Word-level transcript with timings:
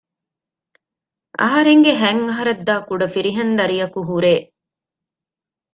އަހަރެންގެ 1.41 1.91
ހަތް 2.01 2.23
އަހަރަށްދާ 2.27 2.75
ކުޑަ 2.87 3.07
ފިރިހެން 3.13 3.53
ދަރިއަކު 3.59 3.99
ހުރޭ 4.09 4.33